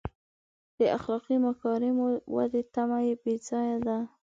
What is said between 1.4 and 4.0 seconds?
مکارمو ودې تمه بې ځایه ده.